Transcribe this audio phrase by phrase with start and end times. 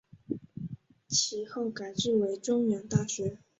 [1.07, 3.37] 其后改制为中原大学。